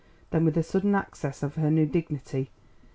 Then 0.31 0.45
with 0.45 0.57
a 0.57 0.63
sudden 0.63 0.95
access 0.95 1.43
of 1.43 1.53
her 1.57 1.69
new 1.69 1.85
dignity. 1.85 2.49